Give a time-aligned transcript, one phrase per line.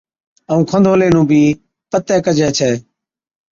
[0.49, 1.41] ائُون کنڌولي نُون بِي
[1.89, 2.71] پَتي ڪجي ڇَي